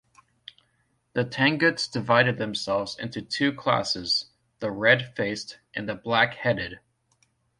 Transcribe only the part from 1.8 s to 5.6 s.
divided themselves into two classes: the "Red Faced"